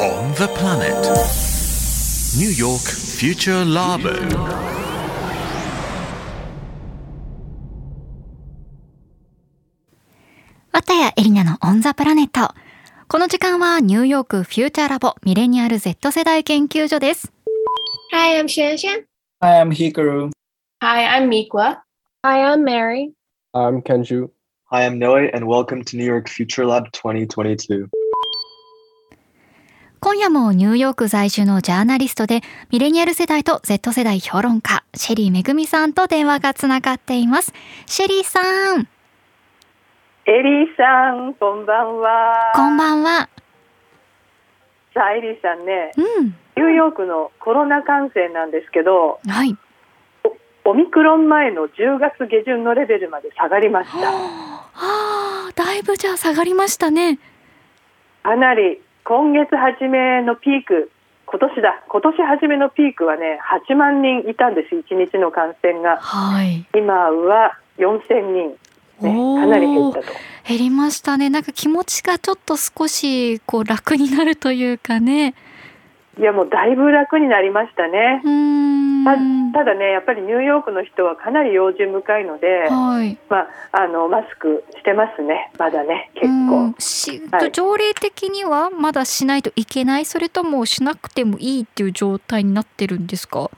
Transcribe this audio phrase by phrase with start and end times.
[0.00, 0.96] On the planet.
[2.38, 4.14] New York Future Labo.
[10.72, 12.54] 綿谷エリナのオンザプラネット。
[13.08, 17.32] この時間はニューヨークフューチャーラボミレニアル Z 世代研究所です。
[18.12, 19.04] Hi, I'm Shan Shan.
[19.42, 20.30] Hi, I'm Hikaru.
[20.82, 21.82] Hi, I'm Miqua.
[22.24, 23.12] Hi, I'm Mary.
[23.52, 24.30] I'm Kenju.
[24.70, 27.88] Hi, I'm Noe, and welcome to New York Future Lab 2022.
[30.02, 32.40] 今夜もニューヨーク在住のジャーナリストで
[32.70, 37.52] ミレニアル世代と Z 世代評論家シェリーめぐみさんと電話がつながっています。
[37.84, 38.40] シェリーさ
[38.76, 38.88] ん、
[40.24, 42.52] エリーさん、こんばんは。
[42.54, 43.28] こんばんは。
[44.94, 49.54] さあ、エリーさんね、うん、ニューヨークのコロナ感染なんですけど、はい。
[50.64, 53.98] オミクロン前の10月下旬のレベルまで下がりました。
[54.08, 54.70] あ
[55.50, 57.18] あ、だいぶじゃあ下がりましたね。
[58.22, 60.90] かなり今月初めのピーク、
[61.26, 63.38] 今年だ、今年初めのピークはね、
[63.70, 65.96] 8万人いたんです、1日の感染が。
[65.98, 66.64] はい。
[66.74, 68.56] 今は4000人、
[69.00, 70.06] ね、かなり減ったと。
[70.46, 71.30] 減りましたね。
[71.30, 75.34] なんか気持ちがちょっと少しこう楽になるというかね。
[76.18, 78.20] いや、もうだいぶ楽になりましたね。
[79.52, 83.16] たただね、やっぱりニューヨークの人はかなり用心深いので、はい。
[83.30, 86.74] まあ、あのマスクしてますね、まだね、結う構ん。
[87.00, 87.52] しはい。
[87.52, 90.04] 条例的にはまだしないといけない？
[90.04, 93.50] それともしなくてもいいっていう状態になってるんですか、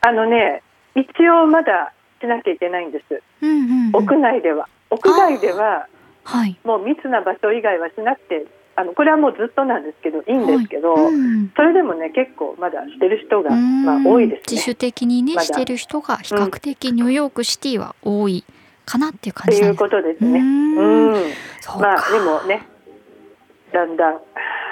[0.00, 0.62] あのね、
[0.94, 4.04] 一応まだしなきゃいけないんです、うんうんうん。
[4.04, 4.68] 屋内では。
[4.90, 5.86] 屋外では
[6.24, 6.58] はい。
[6.64, 11.52] もう密な場所以外はしなくて、あのこれはもうずっとなんですけど、いいんですけど、うん。
[11.56, 13.84] それでもね、結構まだしてる人が、うん。
[13.84, 14.42] まあ、多いですね。
[14.50, 15.46] 自主的にねまだ。
[15.46, 18.44] してる人が比較的ニューヨークシティは多い
[18.90, 20.40] かなっていう感じなんですことですね。
[20.40, 21.12] ううん。
[21.80, 22.66] まあでもね、
[23.72, 24.20] だんだん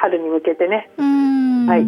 [0.00, 1.66] 春に向けてね、うん。
[1.66, 1.86] はい。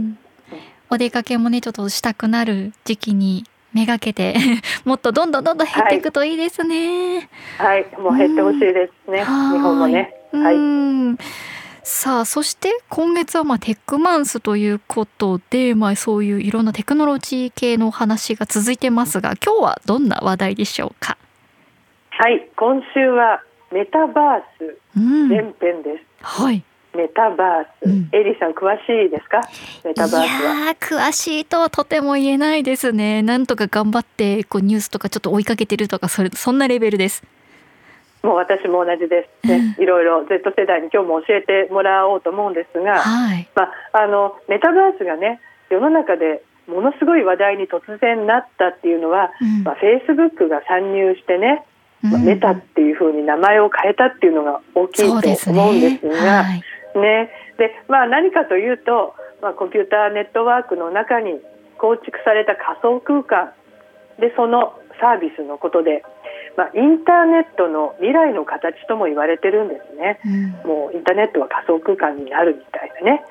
[0.89, 4.37] お出かけもねちょっとしたくなる時期にめがけて
[4.85, 7.29] もっとどんどんどんどん減っていくといいですね。
[7.59, 9.59] はい、もう減ってほしいですね、日はい。
[9.59, 10.15] 本もね。
[10.33, 11.19] はい、うん。
[11.83, 21.17] さあそして今月はまあテックマンスということで、まあ、そういういろんなテクノロジー系のお話が続いてますが今日はどんな話題でしょうか、
[22.23, 26.05] はい、今週はメタバースうん、前編です。
[26.21, 26.63] はい。
[26.95, 28.09] メタバース、うん。
[28.13, 29.41] エリーさん詳しいですか？
[29.85, 30.77] メタバースいは。
[30.79, 33.23] 詳しいとはとても言えないですね。
[33.23, 37.25] なんとか頑張ってこうニュースとかちょっと追いかけてるとかそれそんなレベルです。
[38.23, 39.49] もう私も同じです。
[39.49, 39.77] ね。
[39.81, 43.49] いろいろ Z 世代に今日も教えてもらおうと思うんですが、はい。
[43.57, 45.41] まあ、あのメタバースがね
[45.71, 49.65] 世の中でものすごい話題に突然なったっていうのは、うん。
[49.65, 51.67] まあ、Facebook が参入してね、
[52.03, 56.43] まあうんメタっていうふうに名前を変えたっていうのが大きいとそうです思うんですねが。
[56.43, 56.63] はい
[56.99, 61.41] ね、で、まあ、何かというと、まあ、コンピューターネットワークの中に
[61.79, 63.53] 構築された仮想空間
[64.21, 66.05] でそのサービスのことで、
[66.57, 70.21] まあ、インターネットの未来の形とも言われてるんですね。
[70.25, 73.25] うんもうインターネットは仮想空間になるみたいなね。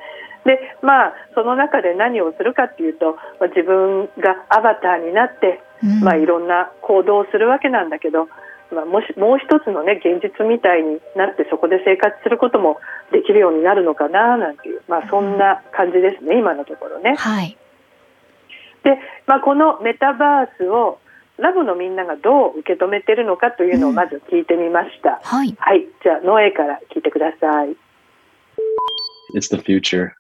[0.44, 8.28] でまあその中で何をするかっていうと、まあ、自分がアバターになって、うんまあ、いろんな行動をするわけなんだけど、
[8.74, 12.78] まあ、もしもう一つのね現実みたいになってそこで生活することも
[13.12, 17.16] できるようになるのかななんていう、まあ、そんな感じですね今のところね。
[17.18, 17.58] はい
[18.84, 21.00] で、まあ、このメタバースを
[21.38, 25.20] ラボのみんながどう受け止めてるのかというのをまず聞いてみました。
[25.24, 27.76] はいはい、じゃあノエから聞いてください。
[29.36, 30.12] It's the future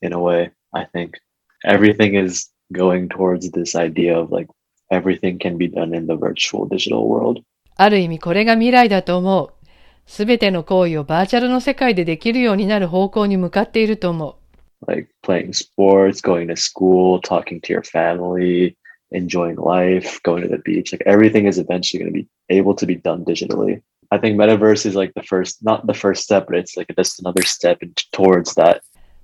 [0.00, 1.18] in a way, I think.
[1.66, 4.48] Everything is going towards this idea of like
[4.90, 7.42] everything can be done in the virtual digital world.
[7.82, 9.52] ある意味これが未来だと思う。
[10.06, 14.36] すべての行為をバーチャルの世界でできるようになる方向に向かっていると思
[14.84, 14.86] う。
[14.86, 18.74] Like playing sports, going to school, talking to your family,
[19.12, 20.92] enjoying life, going to the beach.
[20.92, 23.80] Like everything is eventually going to be able to be done digitally.
[24.10, 27.18] I think metaverse is like the first, not the first step, but it's like just
[27.20, 27.78] another step
[28.12, 28.82] towards that.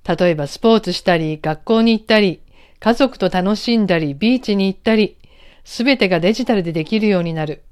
[0.08, 2.40] 例えばスポーツしたり、学校に行ったり、
[2.80, 5.18] 家族と楽しんだり、ビーチに行ったり、
[5.64, 7.64] すべてがデジタルでできるようになる。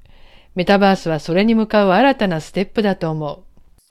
[0.55, 3.43] メタバースはそれに向かう新たなステップだと思う。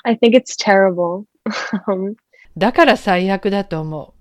[0.05, 1.25] I think it's terrible.
[1.89, 2.15] um,
[2.57, 4.19] だから最悪だと思う。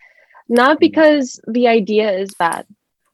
[0.49, 2.65] not because the idea is bad.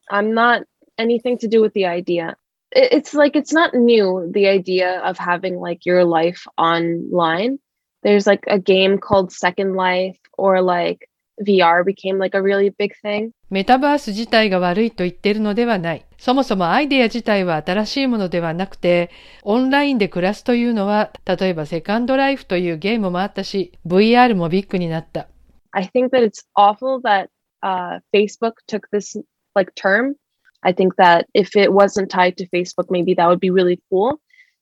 [0.09, 0.63] I'm not
[0.97, 2.35] anything to do with the idea.
[2.71, 7.59] It, it's like it's not new, the idea of having like your life online.
[8.03, 11.09] There's like a game called Second Life, or like
[11.41, 13.33] VR became like a really big thing.
[13.50, 16.04] メタバース自体が悪いと言っているのではない。
[16.18, 19.10] そもそもアイデア自体は新しいものではなくて、
[19.42, 25.28] オンラインで暮らすというのは、例えばセカンドライフというゲームもあったし、VR もビッグになった。
[25.72, 27.28] I think that it's awful that
[27.62, 29.18] uh, Facebook took this
[29.54, 30.14] like term.
[30.60, 34.18] I think that if it wasn't tied to Facebook, maybe that would be really cool.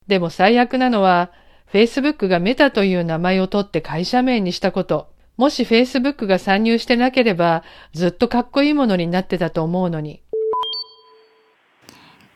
[0.07, 1.33] でも最悪なのは、
[1.73, 5.16] Facebook がメタという名前を取って会社名にしたこと。
[5.37, 7.63] もし Facebook が参入してなければ、
[7.93, 10.23] ずっとかっこいいものになってたと思うのに。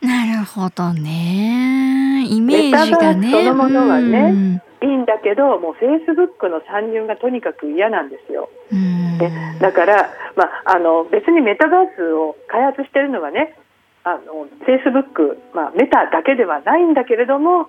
[0.03, 2.27] なるほどね。
[2.29, 3.31] イメージがね。
[3.31, 8.49] そのものはねうんいいんだけどもうフェイスブックの参入がとにかく嫌なんですよ。
[8.73, 13.59] うんね、だから、まあ、あの別にメタバースを開発しているのはね
[14.05, 17.65] あのフェイスブック、まあ、メタだけではないんだけれども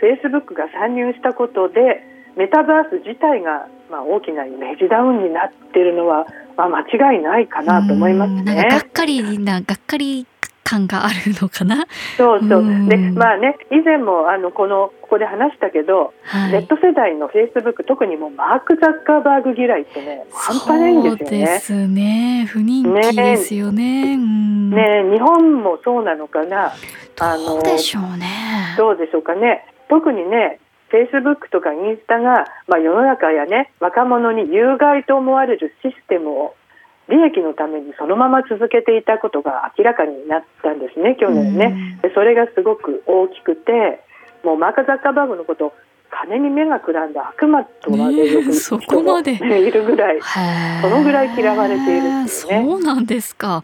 [0.00, 2.00] フェイスブックが参入したことで
[2.36, 8.90] メタバース自体が、まあ、大きなイメージダウンになっているのは、まあ、間違いないかなと思いますうんなんかがっね。
[8.92, 10.26] かりな、がっかり
[10.64, 11.86] 感があるのかな？
[12.16, 16.50] そうそううんでまあね以前もあのこのここで話したけど、はい。
[16.66, 21.58] Z 世代のフェイスブック特にもうマーク・ザッカーバーグ嫌いってね半端ないんですよそうでね。
[21.60, 22.46] すね。
[22.50, 24.14] 不人気ですよね。
[24.14, 26.72] うんね日本もそうなのかな？
[27.20, 28.74] あのどうでしょうね。
[28.76, 29.66] どうでしょうかね。
[29.88, 36.54] 特にね、フェイスブックとかインスタが、まあ、世の中やね、若者に有害と思われるシステムを
[37.08, 41.98] 利益のためにそのまま続けていたことが明らかになったんですね、去年ね。
[42.02, 44.04] でそれがすごく大きくて、
[44.44, 45.72] もうマーク・ザッカーバーグのこと、
[46.10, 50.20] 金に目がくらんだ悪魔とまでよくねえそこまでいるぐらい。
[50.82, 53.62] そのぐらい嫌われているっていうねそうなんですか。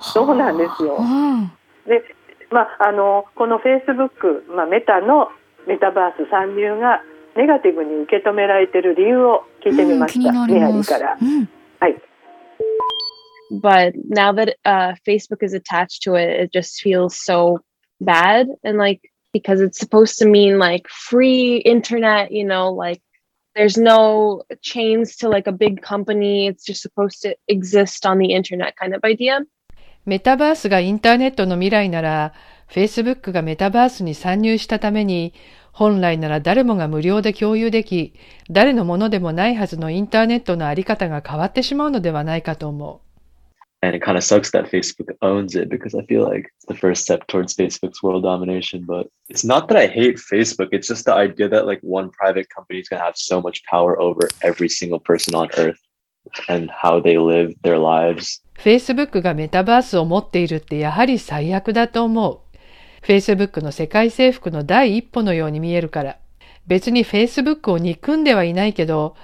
[0.00, 1.50] そうなんですようん
[1.86, 2.04] で、
[2.50, 5.30] まあ、あのこのフェイスブック、まあ、メタの
[5.68, 7.02] メタバース参入が
[7.36, 11.18] ネガティブに受け止められている理由を聞いてみました、うん気になりメアリーから。
[11.20, 11.48] うん
[11.78, 11.96] はい、
[13.62, 17.60] But now that uh, Facebook is attached to it, it just feels so
[18.00, 18.48] bad.
[18.64, 19.00] And like,
[19.32, 23.02] because it's supposed to mean like free internet, you know, like
[23.54, 26.48] there's no chains to like a big company.
[26.48, 29.44] It's just supposed to exist on the internet kind of idea.
[30.06, 32.32] メタバースがインターネットの未来なら、
[32.70, 35.32] Facebook がメタバースに参入したために、
[35.72, 38.14] 本来なら誰もが無料で共有でき、
[38.50, 43.00] 誰のものでもないはずのインターネットのあり方が変わってしまうのではないかと思
[43.80, 46.74] And it kind of sucks that Facebook owns it because I feel like it's the
[46.74, 48.84] first step towards Facebook's world domination.
[48.84, 50.70] But it's not that I hate Facebook.
[50.72, 53.62] It's just the idea that like one private company is going to have so much
[53.70, 55.78] power over every single person on earth
[56.48, 58.42] and how they live their lives.
[58.58, 58.60] う。
[58.60, 62.47] Facebook がメタバースを持っているってやはり最悪だと思う。
[63.02, 66.18] Facebook の世界征服の第一歩のように見えるから。
[66.66, 69.16] 別に Facebook を憎んではいないけど、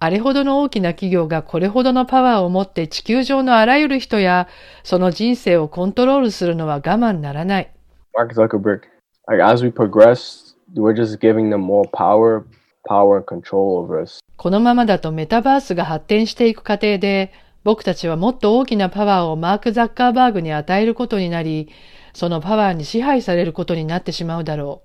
[0.00, 4.48] あれほどの大きな企業がこれほどのパワーを持って地球上のあらゆる人や
[4.84, 7.70] その人生をコントロールするのは我慢ならない。
[8.16, 8.80] Mark Zuckerberg,
[9.26, 12.44] like as we progress, we're just giving them more power,
[12.88, 14.20] power and control over us.
[14.36, 17.32] このままだとメタバースが発展していく過程で、
[17.64, 21.68] 僕たちはもっと大きなパワーをマーク・ザッカーバーグに与えることになり、
[22.12, 24.82] そのパワーに支配されることになってしまうだろ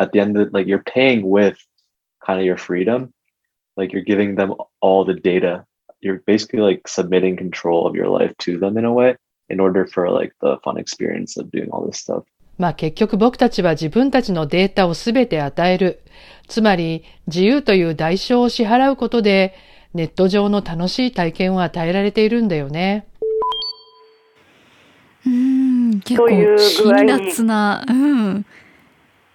[0.00, 1.56] At the end of like you're paying with
[2.24, 3.10] kind of your freedom.
[3.76, 5.64] Like you're giving them all the data.
[6.00, 9.16] You're basically like submitting control of your life to them in a way
[9.48, 12.22] in order for like the fun experience of doing all this stuff.
[12.22, 12.26] う。
[12.58, 16.02] まあ結局僕たちは自分たちのデータをすべて与える。
[16.48, 19.54] つまり自由という代償を支払うことで、
[19.92, 23.06] ネット上の楽しい体験を与えられているんだよね。
[25.26, 25.73] うん
[26.04, 27.84] 結構という具合辛に辣な。
[27.88, 28.46] うん。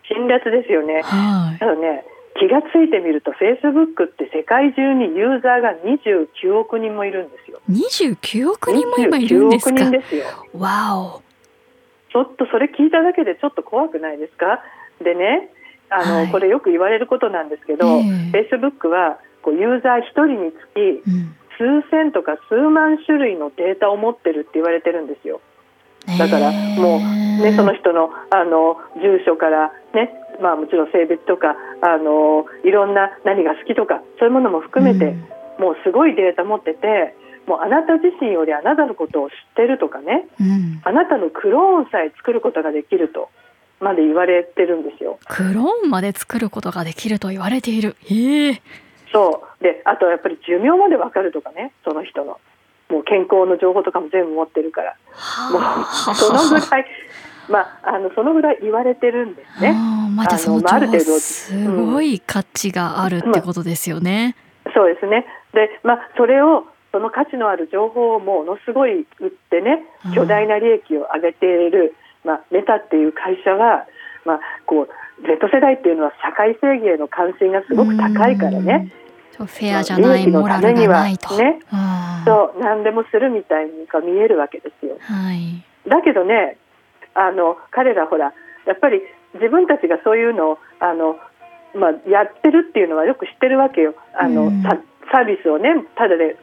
[0.07, 1.01] 辛辣ですよね。
[1.03, 1.65] はいた。
[1.67, 2.03] だね、
[2.39, 7.61] 気がついてみると、フェイスブックって世界中にユーザーが29億人もいるんですよ。
[7.69, 9.91] 29億人も今いるんです29か億人。
[9.91, 10.25] ですよ。
[10.57, 11.21] わお。
[12.11, 14.63] ちょっとそれ聞いただけでちょっと怖くないですか？
[15.03, 15.49] でね
[15.89, 17.99] あの、はいこれよく言われることなんですけど、え
[18.33, 21.35] え Facebook はこうユーザー1人につきうん。
[21.59, 25.41] 数千とか数万種類のデータを持ってるって言われてるんですよ。
[26.05, 35.15] だからもうね、その人のあの住所からね、まあもちろん性別とかあのいろんな何が好きとかそういうものも含めて、
[35.59, 37.15] もうすごいデータ持ってて、
[37.47, 40.81] もうあなた自身よりあなたのことを知ってるとかね、うん。
[40.83, 43.29] あなたのクローンさえ作ることができると
[43.79, 45.19] まで言われてるんですよ。
[45.27, 47.95] クローンまで作ることができると言われている。
[48.09, 48.61] ええ
[49.11, 52.39] そうであとはやっぱり寿命までわかるとかねその人の
[52.89, 54.95] もう健康の情報とかも全部持ってるから
[55.51, 56.85] もうそのぐらい、
[57.49, 59.75] まあ、あのそのぐらい言われてるんですね。
[60.15, 64.35] またそのあのまあある程度すごい価値があるってことですよね。
[64.73, 73.85] そうですねで、まあ、それをその価値のある情報をものすごい売ってね巨大な利益を上げている、まあ、メタっていう会社は、
[74.25, 74.89] まあ、こう
[75.27, 78.91] Z 世代っていうのは社会正義への関心がすごく高いからね。
[79.45, 81.37] フェアじゃないモラルがないと。
[81.37, 81.59] ね、
[82.25, 84.97] そう何でもするみたいにが見えるわけですよ。
[85.01, 86.57] はい、だけどね
[87.13, 88.33] あの彼らほら
[88.65, 89.01] やっぱり
[89.33, 91.15] 自分たちがそういうのをあの、
[91.75, 93.95] まあ、やってるっていうのはよく知ってるわけよ。
[94.17, 94.77] あの、うんサ
[95.11, 96.37] サービスをねただで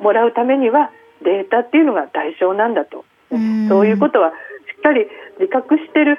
[0.00, 0.90] もらうためには
[1.22, 3.04] データっていうのが代償なんだと。
[3.30, 4.34] うんそういうことはし
[4.78, 5.06] っかり
[5.38, 6.18] 自覚してる